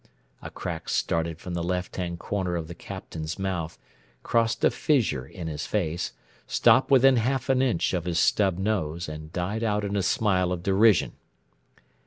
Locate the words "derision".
10.63-11.11